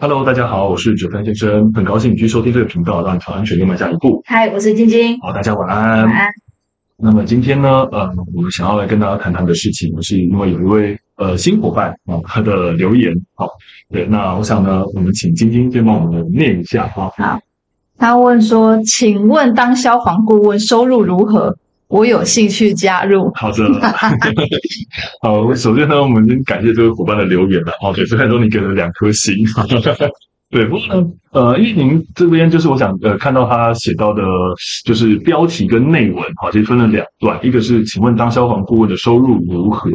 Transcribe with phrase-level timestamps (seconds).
[0.00, 4.22] Hello，大家好，我是九分先生，很高兴你继续收听这个频道，让你朝安全又迈下一步。
[4.26, 5.18] 嗨，我是晶晶。
[5.18, 6.04] 好，大家晚安。
[6.04, 6.28] 晚安。
[6.96, 13.12] 那么今天呢，呃，我们想要来跟大家谈谈的事情，是因为有一位呃新伙伴啊，他的留言。
[13.34, 13.48] 好，
[13.90, 17.10] 对，那我想呢，我们请晶晶先帮我们念一下哈。
[17.16, 17.40] 好，
[17.98, 21.56] 他问说，请问当消防顾问收入如何？
[21.88, 23.30] 我有兴趣加入。
[23.34, 23.64] 好的，
[25.22, 27.72] 好，首先呢，我们先感谢这位伙伴的留言了。
[27.82, 29.34] 哦，对，虽然说你给了两颗星，
[30.50, 34.22] 对，不过呢，呃，因为您这边就是我想呃看到他写到的，
[34.84, 39.90] 就是标题跟内文，好，其实分了两段，一个是请问当消防顾问的收入如何？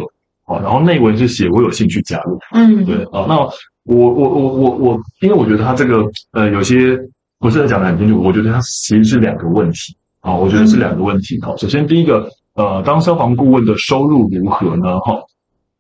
[0.46, 2.38] 好，然后内文是写我有兴趣加入。
[2.54, 3.52] 嗯，对，好，那我
[3.86, 6.04] 我我我我，因为我觉得他这个
[6.34, 6.98] 呃有些
[7.40, 9.96] 不是在讲的很清楚，我觉得他其实是两个问题。
[10.24, 11.38] 好，我觉得是两个问题。
[11.42, 14.98] 哈，首先第一个，呃，当消防顾问的收入如何呢？
[15.02, 15.20] 哈，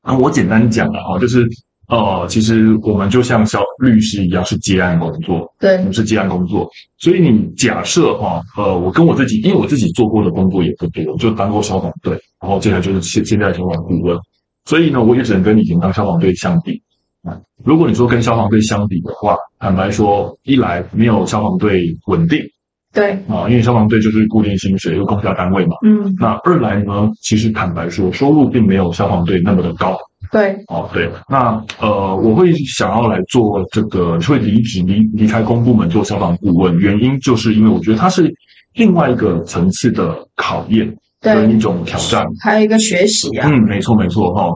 [0.04, 1.48] 那我简单讲了哈，就是
[1.88, 6.70] 呃，其实我们就像小律师一样，是接案工作，对，我们是接案工作。
[6.98, 14.20] 所以你假设哈，呃，我跟我自己，因为我自己做过的工作也不多，就当过消防队，然后接下来就是现现在消防顾问，
[14.66, 16.82] 所以呢，我也只能跟以前当消防队相比。
[17.23, 22.39] 啊，如果你说跟消防队相比的话，坦白说，一来没有消防队稳定。
[22.94, 25.75] 对啊，因为消防队就是固定薪水，又公家单位嘛。
[25.83, 29.97] 嗯，那二来呢，其实坦白说，收入并没有消防队那么的高。
[30.31, 38.31] 对，哦，对，那呃，我会想要来做这个，会离职离离开公部门做消防顾问，原因就是因为我觉得它是
[38.75, 43.49] 另外一个层次的考验，跟一种挑战，还有一个学习啊。
[43.49, 44.55] 嗯，没错没错哈、哦，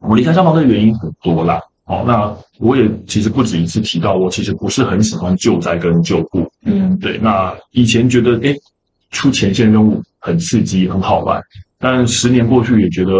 [0.00, 1.58] 我离开消防队的原因很多啦。
[1.84, 6.46] 好，那我也其实不止一次提到，我其实不是很喜欢救灾跟救护。
[6.70, 7.18] 嗯，对。
[7.18, 8.54] 那以前觉得，哎，
[9.10, 11.42] 出前线任务很刺激，很好玩。
[11.78, 13.12] 但十年过去，也觉得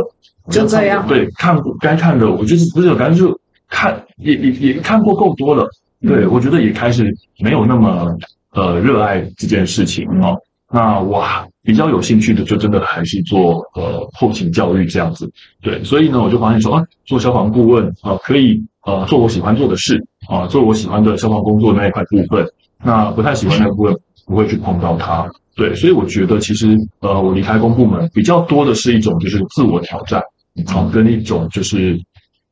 [0.51, 1.07] 就这样。
[1.09, 5.69] 对，看该看的，我就是不是有感觉，就看也也也看过够多了。
[6.03, 7.05] 对，我觉得也开始
[7.39, 8.17] 没有那么
[8.53, 10.37] 呃热爱这件事情哦。
[10.73, 11.25] 那我
[11.63, 15.31] 比较有兴趣的，就真的还是做呃后勤教育这样子。
[15.61, 22.47] 对，所以呢，我就发现说啊，做消防顾问啊，可以呃做我喜欢做的事啊，做我喜欢的消防工作那一块部分。
[22.83, 23.97] 那不太喜欢那部分，
[24.27, 25.29] 不会去碰到它。
[25.55, 30.21] 对，所以我觉得其实呃，我离开公部门比较多的是一种就是自我挑战
[30.67, 32.01] 啊，跟一种就是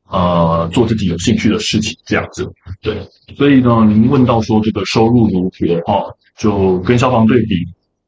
[0.09, 2.47] 呃做自己有兴趣的事情这样子。
[2.81, 2.97] 对，
[3.35, 6.03] 所以呢，您问到说这个收入如何啊，
[6.37, 7.55] 就跟消防队比。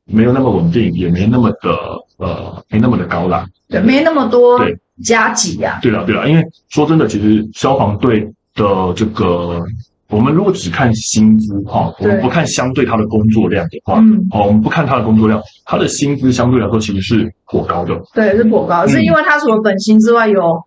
[0.05, 1.69] 没有那么稳定，也没那么的
[2.17, 3.47] 呃，没那么的高啦。
[3.69, 4.59] 对，没那么多
[5.05, 5.79] 加急呀。
[5.81, 8.19] 对了对了，因为说真的，其实消防队
[8.55, 9.63] 的这个，
[10.11, 17.99] 我们如果只看薪资哈，我们不看相对他的工作量的话，嗯，哦，我们不看他的工作量，他的薪资相对来说其实是颇高的。
[18.13, 20.61] 对，是颇高，嗯，是因为他除了本薪之外有。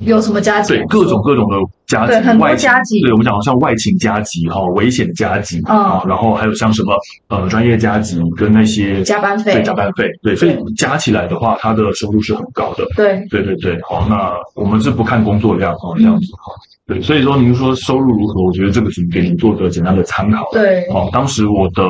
[0.00, 0.72] 有什么加急？
[0.72, 1.56] 对，各种各种的
[1.86, 2.98] 加急，很多加急。
[3.02, 6.94] 对，我们讲像外勤加急哈，危险加急啊，然后还有像什么
[7.28, 12.86] 呃专业加急跟那些加班费，对加班费，对，所以加起来的话，他的收入是很高的。
[12.96, 16.54] 对，对对对，好，那我们是不看工作量哈，这样子哈。
[16.86, 20.48] 对，所以说您说收入如何，我觉得这个只给你做个简单的参考。
[20.52, 21.82] 对，好，当时我的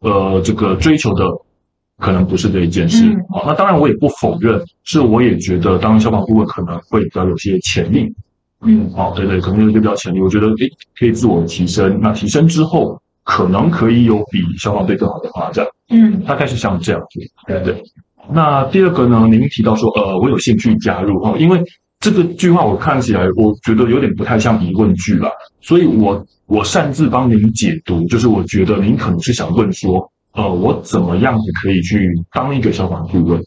[0.00, 1.24] 呃这个追求的。
[1.96, 8.12] 可能不是这一件事，好、嗯，那当然我也不否认，是我也觉得当消防顾问可能会比较有些潜力，
[8.62, 17.80] 嗯，好，对对，可能有些比较潜力，我觉得诶可以自我提升，那提升之后可能可以有比消防队更好的发展，嗯，大概是像这样子，对对。
[18.28, 21.62] 那第二个呢，您提到说，呃，我有兴趣加入哈，因为
[22.04, 25.30] 这个句话我看起来我觉得有点不太像疑问句了，
[25.62, 30.06] 所以我我擅自帮您解读，就是我觉得您可能是想问说。
[30.34, 33.40] 呃，我怎么样子可以去当一个消防顾问？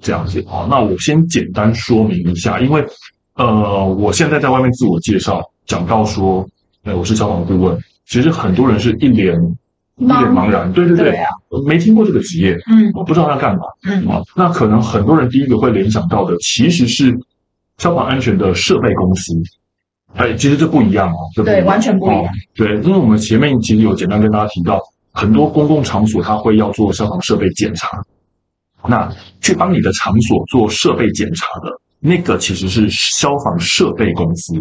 [0.00, 0.68] 这样子啊？
[0.70, 2.86] 那我先简单说明一下，因为
[3.34, 6.48] 呃，我现在在外面自我介绍，讲到说，
[6.84, 7.76] 呃，我是消防顾问，
[8.06, 9.34] 其实很多人是一脸
[9.96, 11.28] 一脸茫然，对对对，对啊，
[11.66, 17.12] 没听过这个职业，嗯，我不知道他干嘛，嗯啊，那可能很多人第一个会联想到的其实是
[17.78, 19.32] 消防安全的设备公司，
[20.14, 24.80] 哎，其实这不一样哦，对不对，完全不一样，对，因为我们前面其实有简单跟大家提到。
[25.10, 27.88] 很多公共场所，它会要做消防设备检查，
[28.86, 29.10] 那
[29.40, 34.54] 去帮你的场所做设备检查的那个，其实是消防设备公司，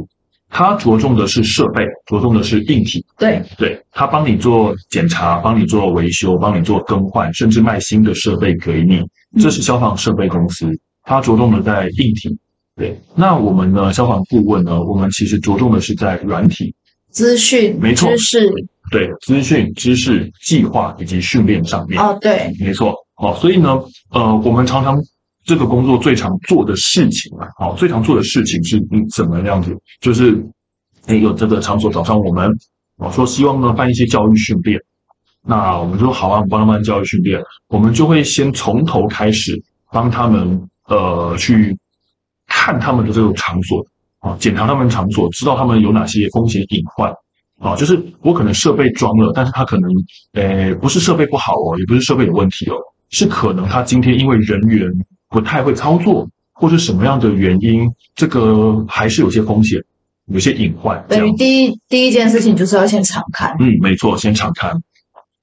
[0.50, 3.06] 它着重的是设备，着重的是硬体。
[3.20, 9.04] 对对，它帮你做检查，帮你做维修，帮你做更换，甚至卖新的设备给你，
[9.40, 10.68] 这是消防设备公司，
[11.04, 12.36] 它着重的在硬体。
[12.78, 16.74] 对，那我们呢，消防顾问呢，我们其实着重的是在软体。
[17.10, 18.52] 资讯，没错，知识，
[18.92, 22.00] 对，资讯、知识、计划以及训练上面。
[22.00, 22.94] 哦，对，没错。
[23.16, 23.82] 好，所以呢，
[24.12, 24.96] 呃，我们常常
[25.44, 29.76] 这个工作最常做的事情啊，好，最常做的事情是嗯怎么样子？
[30.00, 30.40] 就是
[31.08, 32.48] 哎，有这个场所找上我们，
[32.98, 34.80] 我说希望呢办一些教育训练。
[35.44, 39.60] 那我们说好啊，我们帮他们办教育训练，我们就会先从头开始
[39.92, 41.76] 帮他们呃去
[42.48, 43.86] 看他们的这种场所
[44.20, 47.14] 啊，检查他们场所，知道他们有哪些风险隐患
[47.60, 47.76] 啊。
[47.76, 49.90] 就是我可能设备装了，但是他可能
[50.34, 52.76] 呃不是设备不好哦，也不是设备有问题哦，
[53.10, 54.90] 是可能他今天因为人员
[55.30, 59.80] 不太会操作，或是什么样的原因，这个还是有些风险，
[60.28, 61.04] 有些隐患。
[61.08, 63.56] 等于第一第一件事情就是要先敞开。
[63.60, 64.72] 嗯，没错，先敞开。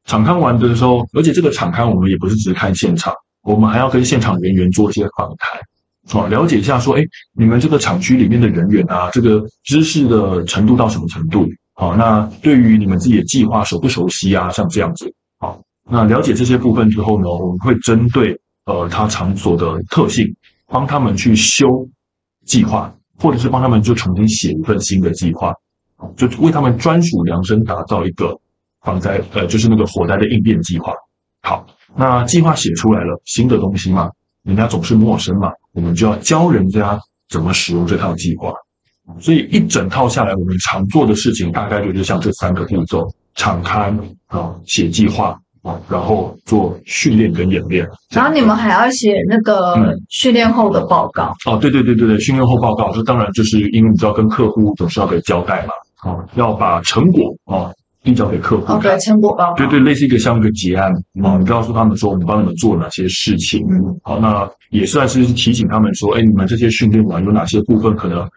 [0.07, 5.59] 场勘完的时候，而且这个场勘我们也不是只看现场，我们还要跟现场人员做一些访谈，
[6.13, 7.03] 哦，了解一下说，哎，
[7.33, 11.49] 你们这个厂区里面的人员啊，这个知识的程度到什么程度？
[11.73, 14.51] 好，那对于你们自己的计划熟不熟悉啊？
[14.51, 15.61] 像这样子，好，
[15.91, 20.27] 那了解这些部分之后呢，我们会针对呃他场所的特性，
[20.67, 21.67] 帮他们去修
[22.45, 25.53] 计划，或者是帮他们就重新写一份新的计划，
[26.17, 28.39] 就为他们专属量身打造一个。
[28.85, 30.93] 防灾呃，就是那个火灾的应变计划。
[31.41, 31.67] 好，
[31.97, 34.11] 那计划写出来了，新的东西嘛，
[34.45, 36.99] 人家总是陌生嘛，我们就要教人家
[37.29, 38.53] 怎么使用这套计划。
[39.21, 43.95] 所以一整套下来，我们常做的事情大概就是像这三个步骤：敞开
[44.29, 47.87] 啊，写计划啊，然后做训练跟演练。
[48.11, 49.77] 然后你们还要写那个
[50.09, 51.35] 训练后的报告。
[51.47, 57.71] 嗯、哦，对对对对对，训练后报告，这当然就是因为你知道跟客户总是要给交代嘛，啊，要把成果啊。
[58.05, 60.93] 递交给客户，OK，成果报告，对对，类似一个像一个结案
[61.23, 68.29] 啊，你告诉他们说，我们帮你们做哪些事情，嗯，好，那也算是提醒他们说，哎，你们这些训练完有哪些部分可能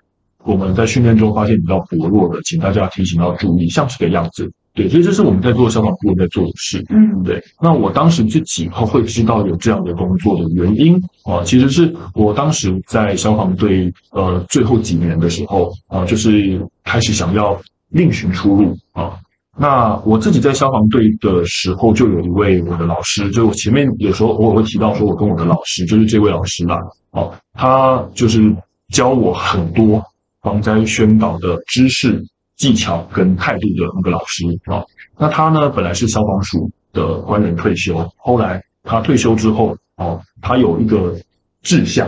[0.46, 7.44] 我们在训练中发现比较薄弱的，请大家提醒要注意，像这个样子，对，所以这是我们在做消防顾问在做的事，嗯，对。
[7.62, 17.60] 那我当时自己会知道有这样的工作的原因啊，其实是我当时在消防队呃最后几年的时候啊，就是开始想要
[17.90, 19.18] 另寻出路啊。
[19.60, 26.80] 那我自己在消防队的时候，就有一位我的老师，就我前面有时候偶尔会提到说，我跟我的老师就是这位老师啦，
[27.12, 28.56] 哦，他就是
[28.90, 30.04] 教我很多
[30.44, 32.24] 防灾宣导的知识、
[32.56, 34.84] 技巧跟态度的那个老师啊。
[35.18, 41.16] 那他呢，本来是消防署的官人退休，后来他退休之后，哦，他有一个
[41.64, 42.08] 志向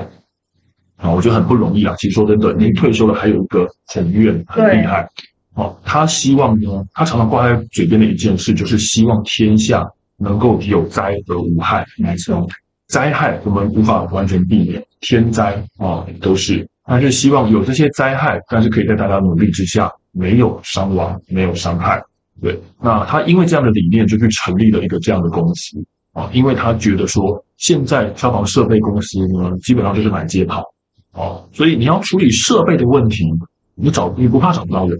[0.97, 1.95] 啊，我觉得很不容易啊。
[1.97, 5.09] 其实说真的，您退休了，还有一个宏愿，很厉害。
[5.59, 9.85] 哦，他希望呢，他常常挂在嘴边的一件事，就是希望天下
[10.17, 11.85] 能够有灾而无害。
[11.97, 12.47] 没错，
[12.87, 22.01] 灾害我们无法完全避免，天灾啊都是，但是希望有这些灾害，但是可以在大家努力之下，没有伤亡，没有伤害。
[22.41, 25.77] 对，那他因为这样的理念，就去成立了一个这样的公司
[26.13, 30.63] 啊，因为他觉得说，现在消防设备公司呢，基本上就是满街跑
[31.11, 33.25] 哦，所以你要处理设备的问题，
[33.75, 34.97] 你找你不怕找不到人。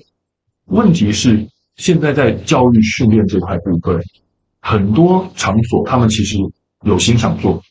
[0.69, 1.45] 问题是，
[1.75, 3.99] 现在在教育训练这块部分，
[4.61, 6.37] 很多场所他们其实
[6.83, 7.61] 有心想做，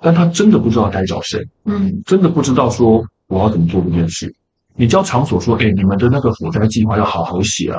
[0.00, 4.34] 但他真的不知道该找谁，嗯，真的不知道说我要怎么做这件事。
[4.74, 7.78] 你教场所说，哎，你们的那个火灾计划要好好写啊，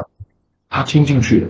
[0.69, 1.50] 他听进去了。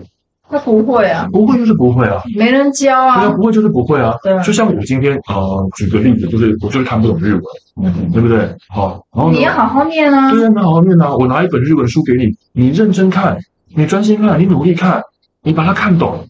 [0.52, 4.34] 他不会啊，不会就是不会啊，没人教啊，对啊，不会就是不会啊，对。
[4.34, 7.42] 啊，就像我今天呃，举个例子，就是我就是看不懂日文，
[7.82, 8.54] 嗯，对不对？
[8.68, 13.38] 好，然后你要好好念啊，对啊，要好好念啊，我拿一本日文书给你，你认真看，
[13.74, 15.02] 你专心看，你努力看，
[15.42, 16.22] 你把它看懂，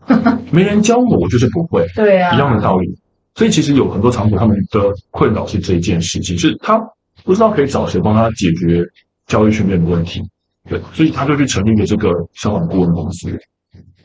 [0.50, 2.96] 没人教我，我就是不会，对啊，一样的道理。
[3.34, 4.80] 所以其实有很多场所他们的
[5.10, 6.78] 困扰是这一件事情，是他
[7.22, 8.82] 不知道可以找谁帮他解决
[9.26, 10.22] 教育训练的问题，
[10.66, 13.38] 对，所以他就去成立了这个消防顾问公司。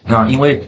[0.06, 0.62] 那因为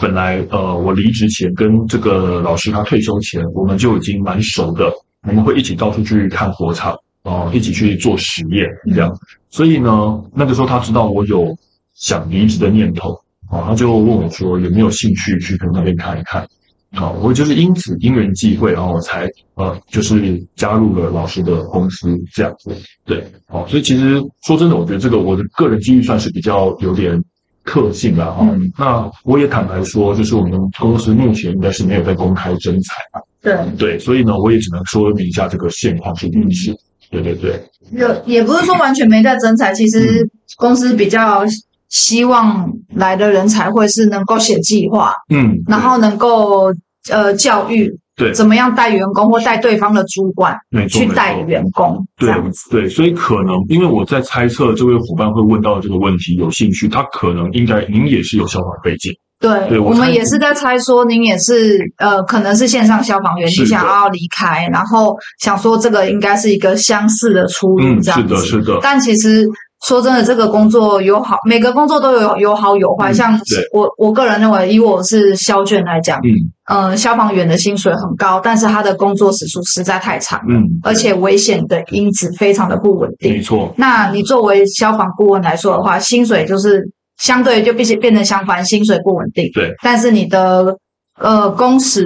[0.00, 4.92] 本来呃，我离职前跟这个老师他退休前，我们就已经蛮熟的，
[5.26, 9.12] 我们会一起到处去看火场，哦，一起去做实验这样。
[9.50, 11.52] 所以呢，那个时候他知道我有
[11.94, 13.10] 想离职的念头，
[13.50, 16.46] 哦，他就问我说有没有兴趣去跟那边看一看。
[16.92, 22.70] 好，我就是因此因缘际会，然后我才呃，就是加入了老师的公司这样子。
[23.04, 27.20] 对，好，所以其实说真的，我觉得这个我的个人机遇算是比较有点。
[27.68, 33.20] 特性了哈，嗯、那我也坦白说，就是我们公司目前应该是没有在公开征才啊。
[33.42, 36.74] 对对，所以呢，我也只能说明一下这个现况是如此。
[37.10, 41.44] 对对对，有也不是说完全没在征才，其实公司比较
[41.88, 46.72] 希望来的人才会是能够写计划，嗯，然后能够
[47.10, 47.98] 呃教育。
[48.18, 50.54] 对，怎么样带员工或带对方的主管
[50.90, 52.04] 去带员工？
[52.18, 52.34] 对
[52.68, 59.12] 对，所以可能因为我在猜测这位伙伴会问到这个问题有兴趣，他可能应该您也是有消防背景。
[59.40, 68.36] 对，对我，我们也是在猜说您也是呃，可能是线上消防员，你想要离开，然后想说这个应该是一个相似的出路，这样子。
[68.38, 68.78] 是的，是的。
[68.82, 69.46] 但其实
[69.86, 73.12] 说真的，这个工作有好，每个工作都有有好有坏。
[73.12, 73.38] 像
[73.72, 83.34] 我我个人认为，以我是消卷来讲，嗯，呃，消防员的薪水很高，但是他的工作时数实在太长，嗯，而且危险的因子非常的不稳定。
[83.34, 83.72] 没错。
[83.76, 86.82] 那你作为消防顾问来说的话，薪水就是
[87.18, 89.48] 相对就必须变成相反，薪水不稳定。
[89.54, 89.72] 对。
[89.82, 90.76] 但是你的
[91.20, 92.04] 呃工时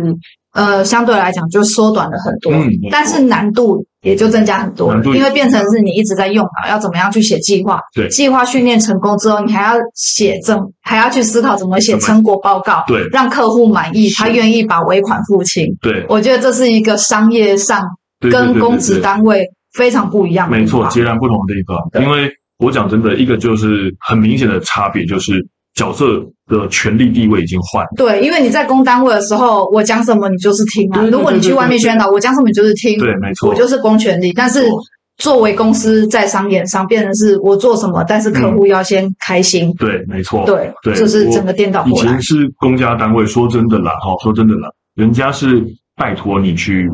[0.52, 3.86] 呃相对来讲就缩短了很多，嗯，但是难度。
[4.02, 7.78] 也就增加很多，因为变成是你一直在用脑，要怎么样去写计划？
[7.94, 15.64] 对，计划训练成功之后，你还要写证，还要去思考怎么写成果报告，对，让客户满意，他愿意把尾款付清。
[15.80, 17.80] 对，我觉得这是一个商业上
[18.28, 22.04] 跟公职单位非常不一样的，没错，截然不同的地方。
[22.04, 22.28] 因为
[22.58, 25.46] 我讲真的，一个就是很明显的差别就是。
[25.74, 27.90] 角色的权力地位已经换了。
[27.96, 31.02] 对，因为你在公单位的时候，我讲什么你就是听啊。
[31.10, 32.98] 如果你去外面宣导，我讲什么你就是听。
[32.98, 34.32] 对，没错，我就是公权力。
[34.34, 34.68] 但是
[35.16, 39.68] 作为公司在商言商，变成是我做什么，但是客户要先开心。
[39.68, 40.44] 嗯、对，没错。
[40.44, 41.96] 对，对，就是整个颠倒过来。
[41.96, 45.64] 以前是公家单位，说真的啦，哈，说真的啦，人家是
[45.96, 46.90] 拜托你去。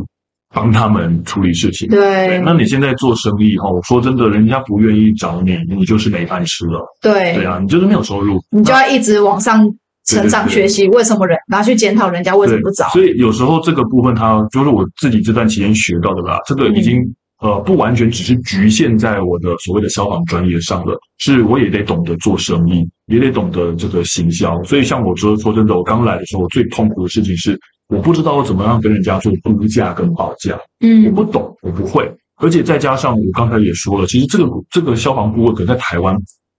[0.58, 2.40] 帮他们处理事情，对，对。
[2.40, 6.84] 那你现在做生意哈，说真的，人家不愿意找你，你就是没饭吃了。
[7.00, 9.64] 对，对啊，你就是没有收入，你就要一直往上
[10.06, 10.88] 成长学习。
[10.88, 12.88] 为什么人拿去检讨人家为什么不找？
[12.88, 16.40] 所以有时候这个部分，它就是我自己这段期间学到的啦。
[16.44, 17.02] 这个已经、
[17.44, 24.60] 嗯、呃不完全只是局限在我的所谓的消防专业上了，是我也得懂得做生意，也得懂得这个行销。
[24.64, 27.56] 所以像我说说真的，我刚来的时候，我最痛苦的事情是。
[27.88, 36.14] 我不知道我怎么样跟人家做估价跟报价，嗯，我不懂，我不会，而且再加上我刚才也说了，其实这个这个消防顾问可能在台湾，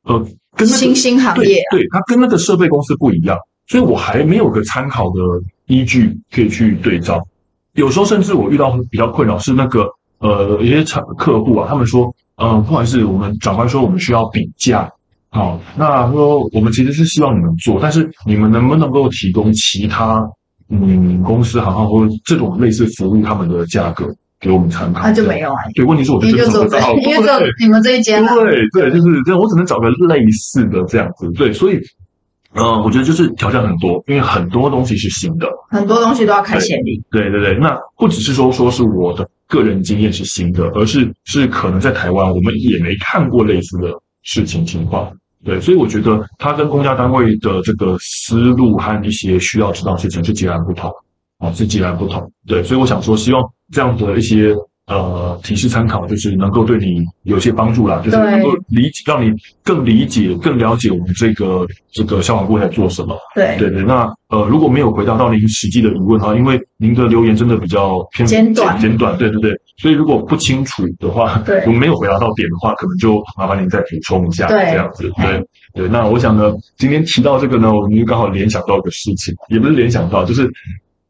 [0.06, 0.18] 呃，
[0.56, 5.22] 跟那个新兴行业，对，对，它跟那个设备公司不一样，所以我还没有个参考的
[5.68, 7.24] 依据可以去对照。
[7.74, 14.92] 有时候甚至我遇到比较困扰是那个呃，一些产客户啊，他们说，嗯、呃，不好意思，我们长官说我们需要比价，
[15.30, 20.28] 好，那说我们其实是希望你们做，但是你们能不能够提供其他？
[20.70, 24.06] 嗯，公司好像或者这种类似服务，他们的价格
[24.40, 25.58] 给我们参考，那就没有啊。
[25.74, 31.30] 对，问题是我觉得找不到，因为这你们这一间，对对，就是这样，我只能找个类似的这样子。
[31.32, 31.78] 对，所以，
[32.54, 37.02] 嗯、呃，我觉得就是挑战很多，因为很多东西是新的，很多东西都要开先例。
[37.12, 45.12] 对对对，那不只是说说是我的个人经验是新的，而是是可能在台湾我们也没看过类似的事情情况。
[45.44, 50.92] 对，所以我觉得他跟公家单位的这个思路和一些需要知道的事情是截然不同，
[51.40, 52.32] 啊，是截然不同。
[52.46, 54.56] 对，所以我想说，希望这样的一些。
[54.90, 59.32] 呃，提示参考就是能够对你有些帮助啦，就是能够理解，让你
[59.64, 63.16] 更理解、更了解我们这个这个消防部在做什么。
[63.36, 63.84] 对对对。
[63.84, 69.52] 那呃，如果没有回答到您实际的疑问哈，因为您的留言真的比较偏简短，简短，对对对。
[69.80, 75.10] 所以如果不清楚的话，对，我没有回答到点的话，可能就麻烦您再补充一下，对，这样子。
[75.18, 75.44] 对
[75.74, 75.88] 对。
[75.88, 80.50] 那我想呢，今天提到这个呢，我们就刚好联想到一个事情，也不是联想到，就是。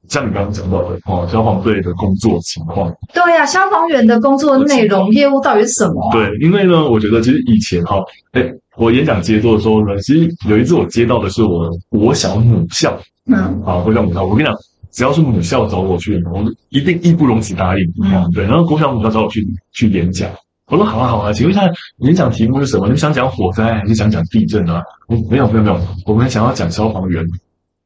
[0.08, 2.92] 像你刚刚讲到的哦，消防队的工作情况。
[3.14, 6.12] 对呀、啊，消防员的工作内容、业务到底是什么、啊？
[6.12, 14.56] 对，因为呢，我觉得其实以前哈，哎，我演讲接座的时候呢，其实有一次我接到的是我国小母校，嗯，啊，国小母校，我跟你讲，
[14.92, 17.84] 只要是母校找我去，我一定义不容辞答应。
[18.04, 20.30] 嗯，对，然后国小母校找我去去演讲，
[20.68, 21.70] 我说好啊好啊，请问一下
[22.00, 22.88] 演讲题目是什么？
[22.90, 24.82] 你想讲火灾还是想讲地震啊？
[25.30, 27.24] 没有没有没有，我们想要讲消防员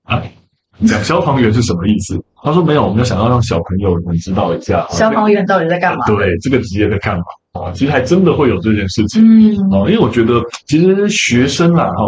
[0.03, 0.22] 啊。
[0.88, 2.19] 讲消防员是什么意思？
[2.43, 6.05] 他说没有，我们就想要让小朋友们知道一下消防员到底在干嘛。
[6.07, 7.24] 对，这个职业在干嘛
[7.62, 7.72] 啊？
[7.74, 9.24] 其实还真的会有这件事情。
[9.24, 12.03] 嗯，啊，因为我觉得其实学生啊，哈，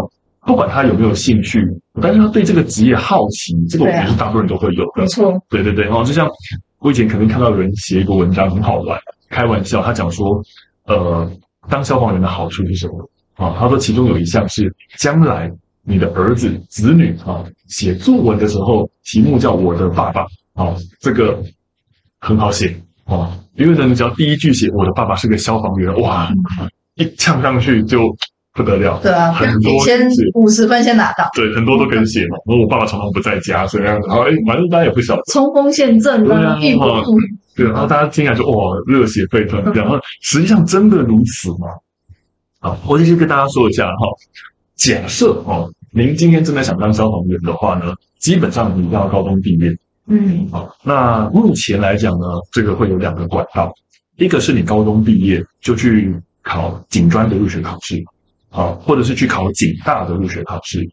[0.45, 1.65] 不管他有没有兴趣，
[2.01, 5.01] 但是他对这个职业好奇，这个我觉得是大部分人都会有的。
[5.01, 6.29] 没错，对对对，哦，就像
[6.79, 8.99] 我以前可能看到有人写一个文章很好玩，
[9.29, 10.41] 开玩笑，他讲说，
[10.85, 11.29] 呃，
[11.69, 13.55] 当消防员的好处是什么啊？
[13.59, 15.51] 他说其中有一项是将来。
[15.87, 20.25] 你的儿子、子女啊，写作文的时候，题目叫我的爸爸
[20.55, 21.39] 啊，这个
[22.19, 26.27] 很好写啊，因为呢，你只要第一句写我的爸爸是个消防员，哇，
[26.95, 27.99] 一呛上去就
[28.55, 28.97] 不得了。
[29.03, 31.29] 对啊，很多先五十分先拿到。
[31.35, 32.37] 对，很多都可以写嘛。
[32.47, 34.07] 然后我爸爸常常不在家，所以这样子。
[34.07, 35.21] 好，哎，反正大家也不晓得。
[35.31, 37.11] 冲锋陷阵啊，义不容辞。
[37.55, 39.61] 对，然后大家听起来就哇，热血沸腾。
[39.73, 41.67] 然后实际上真的如此吗？
[42.61, 44.07] 好，我继续跟大家说一下哈。
[44.75, 49.77] 假设哦，您今天真的想当消防员的话呢，基本上你要高中毕业。
[50.07, 53.73] 嗯，好，那目前来讲呢，这个会有两个管道，
[54.17, 58.03] 一个是你高中毕业就去考警专的入学考试，
[58.55, 60.87] 啊，或者是去考警大的入学考试，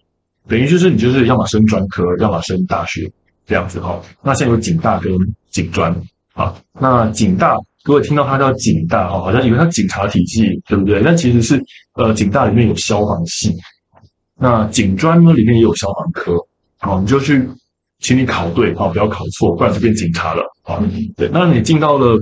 [0.48, 3.08] 等于就是你就是要么升专科，要么升大学
[3.46, 4.00] 这样子哈。
[4.20, 5.12] 那现在有警大跟
[5.50, 5.94] 警专，
[6.34, 11.02] 啊，那警大各位听到它叫警大哈，好像以为它警察体系，对不对？
[11.04, 11.62] 但其实是
[11.94, 13.54] 呃，警大里面有消防系，
[14.38, 16.36] 那警专呢里面也有消防科，
[16.78, 17.48] 好，你就去，
[18.00, 20.82] 请你考对啊，不要考错，不然就变警察了啊。
[21.16, 22.20] 对，那你进到了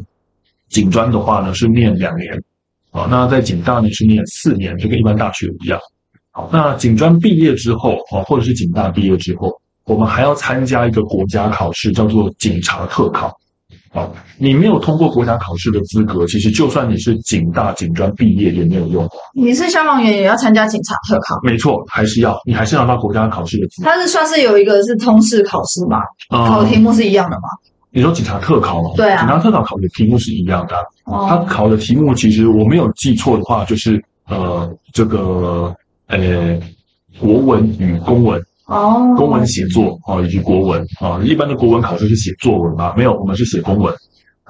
[0.68, 2.42] 警专的话呢，是念两年，
[2.90, 5.78] 啊，那在警大呢是念四年，就跟一般大学一样。
[6.32, 9.52] 好，那警专毕业之后啊，或者是警大毕业之后，
[9.84, 13.32] 我们还要参加一个国家考试，叫做警察特考。
[13.92, 19.08] 好，你没有通过国家考试的资格，其实就算你是警大、警专毕业也没有用。
[19.34, 21.36] 你是消防员也要参加警察特考？
[21.42, 23.90] 没错，还是要，你还是要拿到国家考试的资格。
[23.90, 25.98] 它是算是有一个是通识考试吗？
[26.32, 27.48] 嗯、考的题目是一样的吗？
[27.92, 28.90] 你说警察特考吗？
[28.96, 30.76] 对啊，警察特考考的题目是一样的。
[31.04, 35.74] 哦，他考的题目其实我没有记错的话，就是呃，这个
[36.06, 36.58] 呃，
[37.18, 38.40] 国文与公文。
[38.66, 42.94] 哦，公文写作啊，以及国文啊，一般的国文考试是写作文嘛？
[42.96, 43.92] 没有，我们是写公文。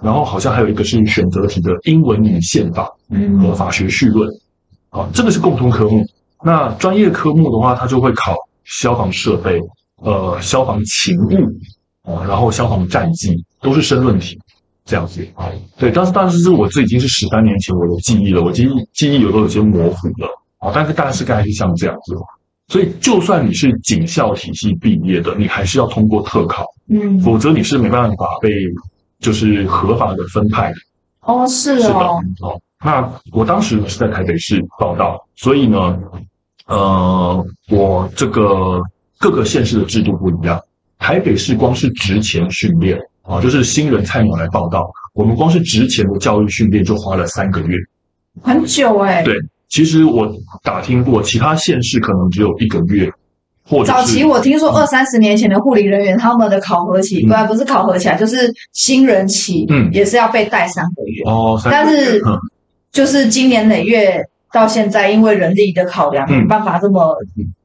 [0.02, 4.28] 然后好像还有一个是选择题的英文与宪法，嗯，和法学绪论。
[4.90, 6.04] 啊，这个是共同科目。
[6.42, 9.58] 那专业科目的话，它就会考消防设备、
[10.02, 11.30] 呃，消防勤务
[12.02, 14.38] 啊，然后消防战绩都是申论题
[14.84, 15.46] 这样子啊。
[15.78, 20.28] 对，但是但是是我这已经是十三年前我的记忆了，我记忆记忆有都有些模糊了
[20.58, 20.72] 啊。
[20.74, 22.14] 但是大概是概是像这样子。
[22.68, 28.48] 所以，就算你是警校体系毕业的，你还是要通过特考，嗯，否则你是没办法被
[29.18, 30.76] 就是合法的分派的。
[31.22, 32.60] 哦，是哦，是的，哦。
[32.84, 35.98] 那我当时是在台北市报道，所以呢，
[36.66, 38.80] 呃，我这个
[39.18, 40.60] 各个县市的制度不一样。
[41.00, 47.76] 台北市光是职前训练啊，就是新人菜鸟来报道，我们光是职前的教育训练就花了三个月，
[48.40, 49.24] 很久哎、欸。
[49.24, 49.34] 对。
[49.68, 50.28] 其实我
[50.64, 53.08] 打听过，其他县市可能只有一个月，
[53.64, 61.56] 或者早期我听说二三十年前的护理人员，他们的考核期，不、嗯、不是考核期啊，就是新人期，嗯，也是要被带三个月哦。
[61.64, 62.36] 但是、嗯、
[62.90, 64.20] 就是今年累月
[64.52, 67.16] 到现在，因为人力的考量，没办法这么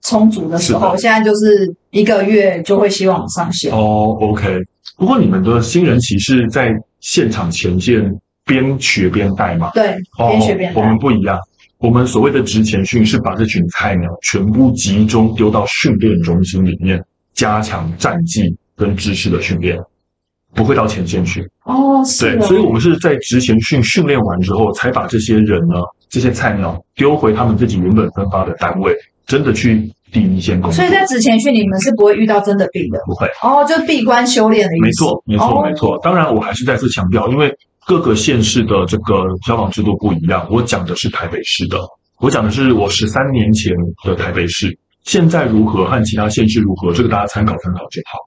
[0.02, 4.18] 充足的时候，嗯、现在就是一个月就会希望上线哦。
[4.22, 4.62] OK，
[4.98, 8.14] 不过你们的新人期是在现场前线
[8.46, 9.72] 边学边带嘛？
[9.74, 10.84] 对，边学边带、哦。
[10.84, 11.40] 我们不一样。
[11.78, 19.78] 我们所谓的职前训是把这群菜鸟全部集中丢到训练中心里面，加强战绩跟知识的训练，
[20.54, 21.46] 不会到前线去。
[21.66, 22.38] 哦，是。
[22.38, 25.76] 对，所以我们是在职前训训练完之后，才把这些人呢，
[26.10, 30.78] 这些菜鸟丢回他们自己原本分发的单位，真的去第一线工作。
[30.78, 33.28] 所以在职前训你们是不会遇到真的病的，不会。
[33.44, 34.86] 哦，就闭关修炼的意思。
[34.86, 36.00] 没错，没错，没错。
[36.04, 37.54] 当然，我还是再次强调，因为。
[37.88, 41.78] 各个县市的这个消防制度不一样，我讲的是台北市的，
[42.18, 43.72] 我讲的是我十三年前
[44.04, 48.18] 的台北市，现在如何和其他县市如何，这个大家参考参考就好。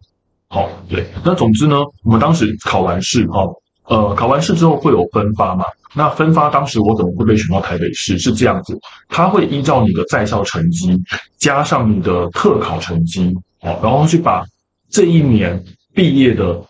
[0.61, 3.45] 好，对，那总之呢，我们当时考完试，哈，
[3.89, 5.65] 呃，考完试之后会有分发嘛？
[5.95, 8.19] 那分发当时我怎么会被选到台北市？
[8.19, 10.91] 是这样子，他会依照你的在校成绩
[11.39, 14.45] 加上你的特考成绩，好，然后去把
[14.91, 15.63] 这一年
[15.95, 16.61] 毕业的。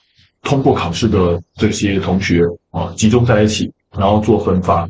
[0.45, 4.89] 通过考试的这些同学啊，集中在一起，然后做分发，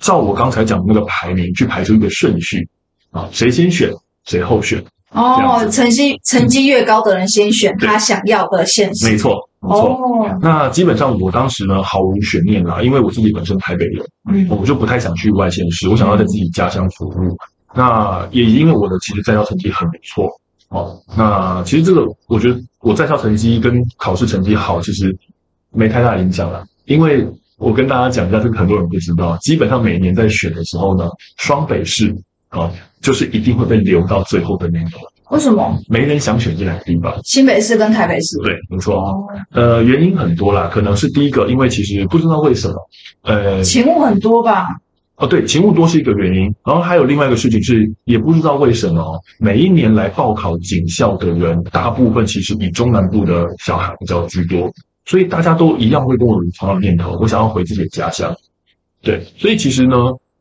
[0.00, 2.68] 照我刚才讲的那个排名去排出一个顺序
[3.12, 3.90] 啊，谁先选，
[4.24, 4.84] 谁后选。
[5.12, 9.08] 哦，成绩成绩越高的人先选他想要的县市。
[9.08, 9.88] 没错，没错。
[9.90, 17.36] 哦，那基本上我当时呢，毫无悬念啦，因为我自己本身台北人，嗯，我就不太想去外县市，我想要在自己家乡服务。
[17.74, 20.28] 那也因为我的其实在校成绩很不错。
[20.70, 25.16] 哦，那其实这个，我觉得我在校成绩跟考试成绩好，其实
[25.70, 26.62] 没太大影响啦。
[26.84, 32.14] 因为我跟大家讲一下，这个很多人不知道，基本上每年在选的时候呢，双北市
[32.48, 34.90] 啊，就是一定会被留到最后的那个。
[35.30, 35.78] 为什么？
[35.88, 38.38] 没人想选这两个地方，新北市跟台北市。
[38.38, 38.96] 对，没错。
[38.96, 39.26] 哦。
[39.52, 42.74] 呃，原因很多啦，可能是第一个，因为其实不知道为什么，
[43.22, 44.64] 呃，勤务很多吧。
[45.16, 54.72] 哦，对，勤务多是一个原因，然后还有另外一个事情是，也不知道为什么，每一年来报考警校的人，大部分其实以中南部的小孩比较居多，
[55.04, 58.34] 所以大家都一样会跟我有同样的念头，我想要回自己的家乡。
[59.02, 59.96] 对，所以其实呢，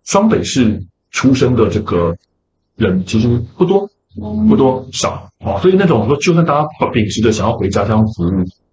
[0.05, 0.79] 双北市
[1.11, 2.15] 出生的这个
[2.75, 3.89] 人其实不多，
[4.47, 8.29] 不多少啊，所以那种说，就算大家秉持着想要回家乡服务。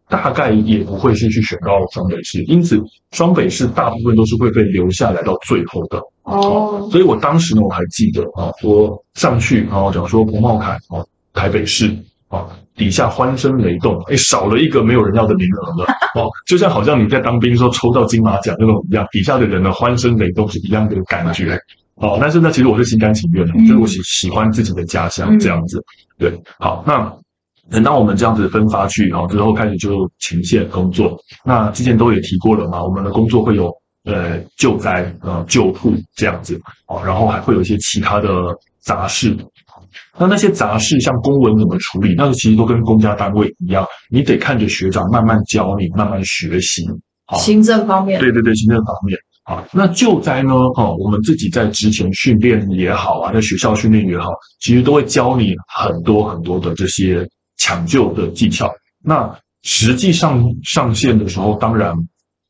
[0.06, 2.78] 大概也不会是去选到双北市，因此
[3.12, 6.86] 双北市大部分都是会被留下来到最后的哦。
[6.92, 11.96] 所以我当时呢，我还记得啊，说上去然后讲说彭茂凯啊，台北市
[12.28, 21.58] 啊，底下欢声雷动，哎，少了一个没有人要的名额了哦，就像好像你在当兵的时候抽到金马奖那种一样，底下的人的欢声雷动是一样的感觉
[21.96, 22.18] 哦。
[22.20, 25.82] 但是呢，其实我是心甘情愿的，就是我喜喜欢自己的家乡这样子。
[26.18, 27.12] 对，好，那。
[27.70, 31.18] 等到我们这样子分发去，然后之后开始就前线工作。
[31.46, 33.72] 那之前都也提过了嘛，我们的工作会有
[34.04, 38.28] 呃救灾呃救护这样子哦，然后还会有一些其他的
[38.82, 39.34] 杂事。
[40.18, 46.84] 那那些杂事像公文怎么处理，那个其实都跟公家单位一样，你得看着学长慢慢教你，慢慢学习。
[47.24, 49.18] 好行政方面，对对对，行政方面。
[49.44, 50.54] 啊，那救灾呢？
[50.54, 54.30] 哦，我们自己在之前训练也好啊，在学校训练也好，
[54.60, 57.28] 其实都会教你很多很多的这些
[57.58, 58.72] 抢救的技巧。
[59.02, 61.94] 那实际上上线的时候，当然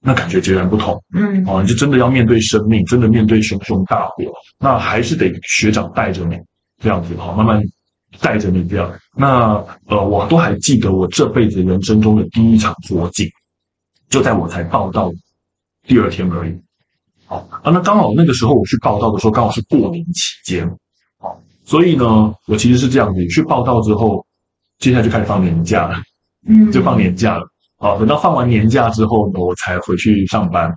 [0.01, 0.97] 那感觉截然不同。
[1.17, 6.37] 嗯，哦，你就真的要面对生命，真的面对熊熊大火，那还是得学长带着你
[6.81, 7.61] 这样子，好，慢慢
[8.21, 8.89] 带着你这样。
[9.17, 9.55] 那
[9.89, 13.29] 呃，我都还记得我这辈子人生中的第一场火警，
[14.09, 15.13] 就在我才报道
[15.89, 16.57] 第二天而已。
[17.35, 20.71] 好啊，那刚好那个时候我去报道的时候，刚好是过年期间，
[21.19, 24.25] 好，所以呢，我其实是这样子，去报道之后，
[24.79, 25.97] 接下来就开始放年假了，
[26.47, 27.45] 嗯，就放年假了。
[27.77, 30.73] 好，等到放完年假之后呢，我才回去上班。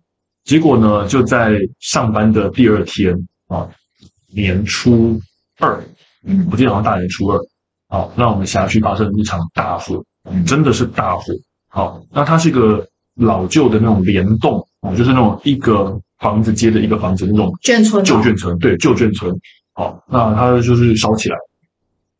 [0.46, 3.13] 结果呢，就在上班的第二天
[3.50, 3.70] 啊，
[4.34, 5.22] 年初
[5.60, 5.80] 二，
[6.26, 7.39] 嗯，我记得好像大年初二，
[7.88, 10.04] 好，那我们辖区发生一场大火，
[10.48, 11.26] 真的是大火。
[11.70, 15.96] 好，那它是一个老旧的那种联动，哦，就是那种一个。
[16.19, 19.34] 房子接着一个房子那种眷村，旧眷村，对，旧眷村。
[19.73, 21.36] 好，那它就是烧起来，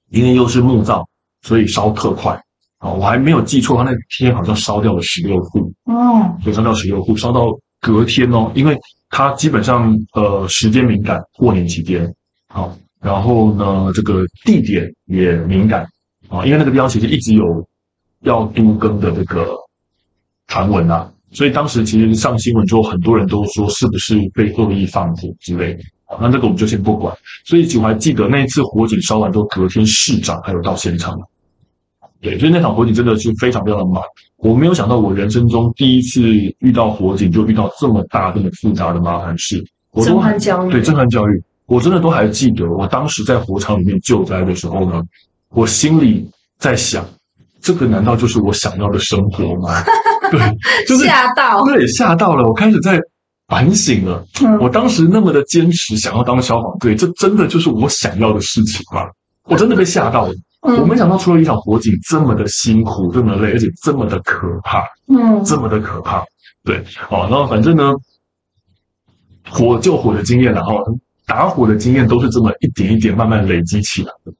[0.10, 1.07] 因为又是木造，
[1.41, 2.39] 所以烧特快。
[2.77, 5.73] 啊，我还没有记错，它那天好像烧掉了十六户。
[5.86, 7.47] 哦，就烧掉十六户，烧到
[7.81, 8.77] 隔天哦，因为
[9.10, 12.13] 它基本上呃时间敏感，过年期间。
[12.49, 15.88] 好，然后呢，这个地点也敏感
[16.29, 17.67] 啊，因为那个地方其实一直有
[18.19, 19.55] 要都更的这个
[20.45, 21.12] 传闻啊。
[21.31, 25.79] 所以当时其实上新闻之后，很多人都说是不是被恶意放火之类的。
[26.21, 27.13] 那这个我们就先不管。
[27.45, 31.17] 所以我还记得那一次火警烧完之后，隔天市长还有到现场。
[32.21, 34.01] 对，所以那场火警真的是非常非常的猛。
[34.37, 36.21] 我没有想到我人生中第一次
[36.59, 39.63] 遇到火警就遇到这么大、这么复杂的麻烦事。
[40.03, 40.71] 震撼教育。
[40.71, 42.65] 对，震撼教育，我真的都还记得。
[42.71, 45.03] 我当时在火场里面救灾的时候呢，
[45.49, 47.05] 我心里在想，
[47.59, 49.83] 这个难道就是我想要的生活吗？
[50.31, 52.47] 对，就是吓到，对，吓到了。
[52.47, 52.99] 我开始在
[53.47, 54.25] 反省了。
[54.43, 59.01] 嗯，我当时那么的坚持想要当消防队，这真的就是我想要的事情吗？
[59.43, 60.33] 我真的被吓到了。
[60.67, 64.83] 嗯，我没想到出了一场火警这么的辛苦，这么累，而且这么的可怕。
[65.07, 66.23] 嗯，这么的可怕。
[66.65, 67.93] 对，好，然后反正呢，
[69.49, 70.77] 火救火的经验，然后
[71.25, 74.33] 打火的经验，都是这么一点一点慢慢累积起来的。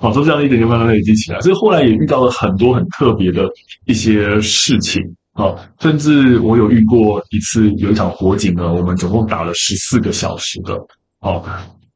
[0.00, 3.48] 好，就这样一点点慢慢累积起来，所以后来也遇到了很多很特别的
[3.84, 5.02] 一些事情。
[5.38, 10.74] 哦，甚至我有遇过一次，有一场火警呢，我们总共打了十四个小时的，
[11.20, 11.44] 哦，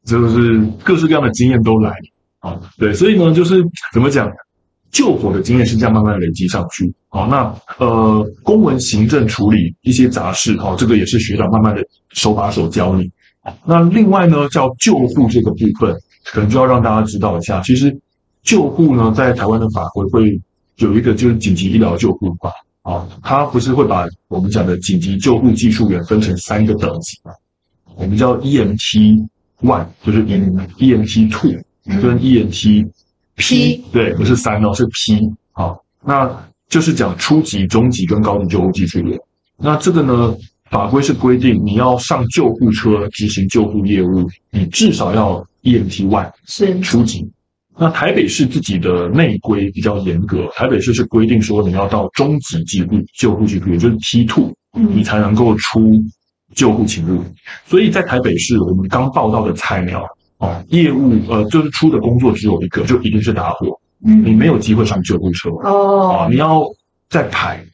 [0.05, 1.92] 就是各式各样的经验都来，
[2.38, 3.61] 啊，对，所以呢，就是
[3.92, 4.31] 怎么讲，
[4.92, 13.11] 救火的经验是这样慢慢累积上去，好，那呃，公文行政处理一些杂事，哦，这个也是学长慢慢的手把手教你，
[13.66, 15.92] 那另外呢，叫救护这个部分，
[16.26, 17.92] 可能就要让大家知道一下，其实
[18.44, 20.40] 救护呢，在台湾的法规会
[20.76, 22.52] 有一个就是紧急医疗救护法。
[22.83, 27.33] 啊，他不是会把我们讲的紧急救护技术员分成三个等级吗？
[27.95, 29.29] 我们叫 EMT
[29.61, 31.53] one，就是 EMT two
[32.01, 32.90] 跟 EMT
[33.37, 35.31] P，对，不是三哦，是 P。
[35.53, 36.29] 好，那
[36.68, 39.18] 就是讲初级、中级跟高级救护技术员。
[39.57, 40.35] 那这个呢，
[40.71, 47.31] 法规是规定你要上救护车执行救护业务，你至少要 EMT one，是初级。
[47.79, 55.91] 那台北市自己的内规比较严格，台北市是规定说你要到中级级别救护级别，也就是 T two，你才能够出
[56.55, 57.25] 救护勤务。
[57.65, 60.07] 所以在台北市，我们刚报道的菜鸟
[60.39, 66.63] 哦，业务呃就是出的工作只有一个，就一定是打火，嗯，你没有机会上救护车哦，啊，你要
[67.09, 67.65] 再排，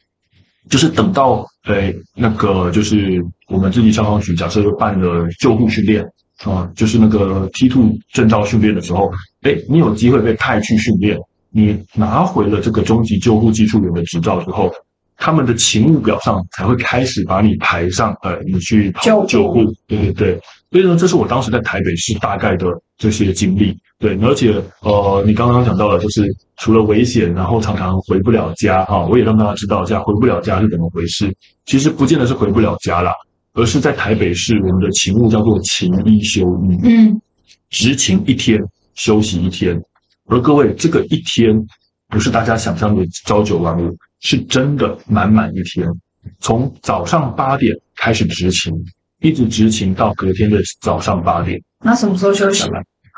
[0.69, 6.05] 就是等到诶那个就是我们自己消防局假设办了救护训练。
[6.43, 11.17] 啊，就是那个 T two 证照训练的时候，哎，你有机会被派去训练，
[11.51, 14.71] 你拿回了这个中级救护技术员的执照之后，
[15.17, 20.39] 他们的勤务表上才会开始把你排上，呃，你去跑救护，对对对。
[20.71, 23.75] 所以呢，这是我当时在台北市大概的这些经历。
[23.97, 26.23] 对，而且呃，你刚刚讲到了，就是
[26.57, 31.35] 除了危险，然后常常回不了家，哈，我也让大家知道一下回不了家是怎么回事。
[31.65, 33.11] 其实不见得是回不了家啦。
[33.53, 37.21] 而是在台北市，我们的勤务叫做勤一休一，嗯，
[37.69, 38.59] 执勤一天，
[38.95, 39.79] 休息一天。
[40.27, 41.55] 而各位，这个一天
[42.07, 45.87] 不是大家想象的朝九晚五，是真的满满一天。
[46.39, 48.73] 从早上八点开始执勤，
[49.21, 51.59] 一直执勤到隔天的早上八点。
[51.83, 52.69] 那什么时候休息？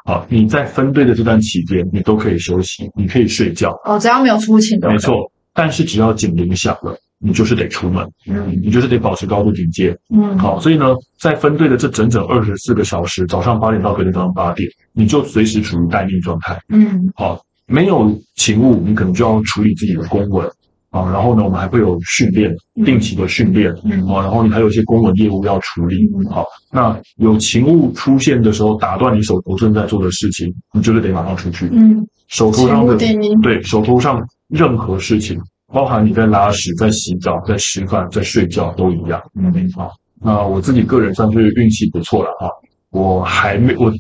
[0.06, 3.72] 好，你在分队的这段期间，你都可以休息，你可以睡觉。
[3.86, 4.90] 哦，只要没有出勤的。
[4.90, 5.14] 没错，
[5.54, 6.98] 但是只要警铃响了。
[7.22, 20.50] 你就是得出门，嗯，你就是得保持高度警戒，嗯，好，所以呢，在分队的这整整二十四个小时，早上八点到隔天早上八点，你就随时处于待命状态，嗯，好，没有勤务，你可能就要处理自己的公文。
[20.90, 22.54] 啊，然后呢，我们还会有训练，
[22.84, 32.98] 定期的训练，嗯，啊，然后你还有一些公文业务要处理，嗯，好，那有勤务出现的时候，打断你手头正在做的事情，你就是得马上出去，嗯，手头上的
[33.42, 35.40] 对手头上任何事情，
[35.72, 42.50] 包含你在拉屎、在洗澡、在吃饭、在睡觉都一样，嗯，好，那我自己个人算是运气不错了哈，
[42.92, 43.92] 我还没我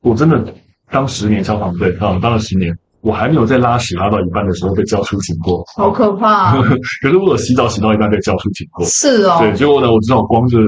[0.00, 0.42] 我真的
[0.90, 2.76] 当十年消防队啊，当了十年。
[3.00, 6.62] 我还没有在拉屎拉到一半的时候被叫出警过，好可怕、啊！
[7.00, 9.36] 可是我有洗澡洗到一半被叫出警过，是哦。
[9.38, 10.58] 对，结果呢，我只好光着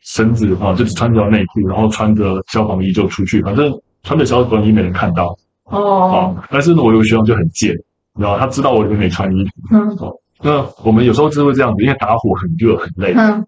[0.00, 6.36] 身子啊，就只穿着内裤，然后穿着消防衣就出去，反正穿着消防衣没人看到哦。
[6.50, 7.74] 但是呢，我有个学长就很贱，
[8.20, 9.50] 你知道，他知道我里面没穿衣服。
[9.72, 9.88] 嗯。
[9.96, 13.42] 哦，那我们有时候就会这样子，因为打火很热很累，嗯，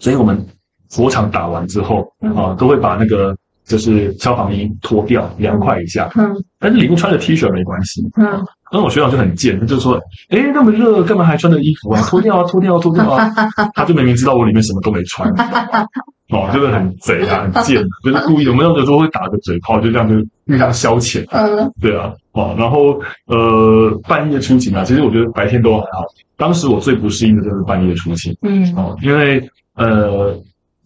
[0.00, 0.44] 所以我们
[0.90, 3.36] 火场打完之后啊，都会把那个。
[3.66, 6.08] 就是消防衣脱掉，凉快一下。
[6.16, 8.00] 嗯，但是里面穿着 T 恤没关系。
[8.16, 8.40] 嗯，
[8.72, 10.00] 那我学长就很贱，他就说
[10.30, 12.00] ：“哎，那么热，干嘛还穿着衣服啊？
[12.08, 13.28] 脱掉啊，脱掉啊，脱掉啊！”
[13.74, 15.28] 他就明明知道我里面什么都没穿。
[16.30, 18.52] 哦，就是很贼啊，很贱，就是故意的。
[18.52, 20.14] 我们有时候会打个嘴炮，就这样就
[20.46, 21.24] 互相消遣。
[21.30, 22.12] 嗯，对啊。
[22.32, 26.04] 哦，然后呃，半夜出勤啊，其实我觉得白天都还好。
[26.36, 28.36] 当时我最不适应的就是半夜出勤。
[28.42, 29.42] 嗯，哦，因为
[29.74, 30.36] 呃。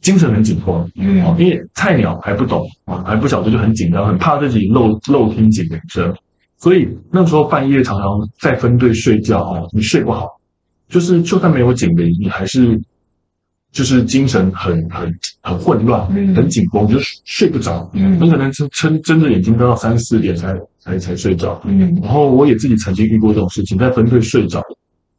[0.01, 6.15] 精神很紧绷，嗯，因为菜鸟还不懂啊，还不晓得就很紧张，很怕自己漏漏听警铃声，
[6.57, 8.07] 所以那时候半夜常常
[8.41, 10.27] 在分队睡觉啊，你睡不好，
[10.89, 12.81] 就是就算没有警铃，你还是
[13.73, 24.63] 就是精神很很很混乱，很紧绷，就是睡不着，嗯，很可能撑撑睁着眼睛都要三四点才才才睡着，嗯，然后我也自己曾经遇过这种事情，在分队睡着，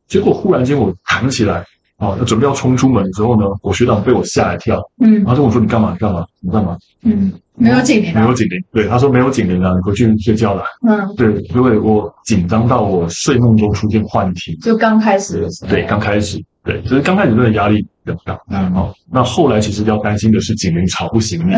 [0.07, 1.63] 结果忽然间我弹起来。
[2.01, 5.91] 哦，准备要冲出门的时候呢，我学长被我吓一跳，嗯，然后跟我说：“你干嘛？
[5.93, 6.25] 你干嘛？
[6.41, 8.59] 你干嘛？”嗯，没有警铃，没有警铃。
[8.73, 10.63] 对，他说没有警铃啊，你回去睡觉了。
[10.87, 18.39] 嗯，对，因为我紧张到我睡梦中出现幻听，就刚开始的时候，对，刚开始，对，就是刚开始那个压力比较大。
[18.49, 21.53] 嗯，哦，那后来其实要担心的是警铃吵不醒你。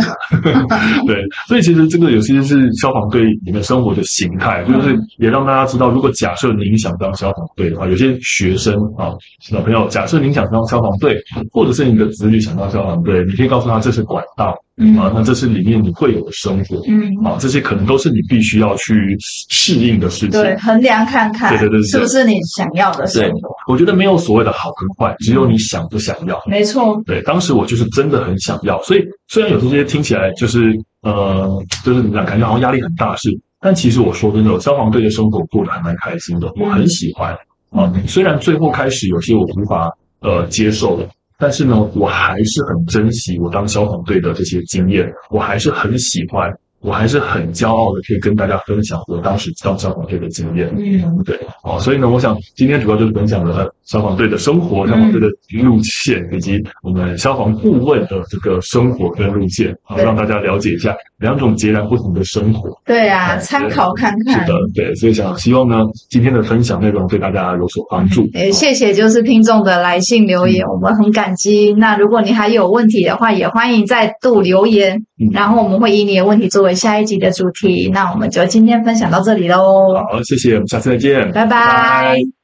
[1.08, 11.18] 对，所以其实这个有些是消防队里面生活的形态，就是也让大家知道，如果假设您想当消防队的话，有些学生啊，小朋友，假设您想当消防队，
[11.52, 14.56] 或者是你的子女想当消防队，你可以告诉他这是管道。
[14.76, 23.50] 嗯啊，那这是里面你会有的生活，嗯，啊，这些可能都是你必须要去适应的事情，对，衡量看看，对对对，是不是你想要的生活？
[23.72, 26.33] 我觉得没有所谓的好跟坏，只有你想不想要。
[26.46, 37.36] 没错，对，当时我就是真的很想要，所以虽然有这些听起来就是呃，就是怎么讲，感觉好像压力很大是，但其实我说真的，消防队的生活过得还蛮开心的，我很喜欢
[37.72, 37.94] 啊。
[38.08, 39.92] 虽然最后开始有些我无法
[40.22, 41.08] 呃接受的。
[41.36, 50.74] 但是呢，我还是很珍惜我当消防队的这些经验，我还是很喜欢，我还是很骄傲的，可以跟大家分享我当时当消防队的经验。
[50.78, 55.28] 嗯，对，哦，所以呢，我想今天主要就是分享了消防队的生活、消防队的
[55.62, 62.70] 路线，以及我们消防顾问的这个生活跟路线，好，让大家了解一下两种截然不同的生活。
[62.86, 64.42] 对啊，参考看看。
[64.42, 68.26] 是的，对，所以想希望呢，今天的分享内容对大家有所帮助。
[68.34, 71.74] 也谢谢就是听众的来信留言，我们很感激。
[71.74, 77.90] 那如果你还有问题的话，也欢迎再度留言，然后我们会以你的问题作为下一集的主题。
[77.94, 79.94] 那我们就今天分享到这里喽。
[80.10, 82.43] 好，谢谢，我们下次再见，拜拜。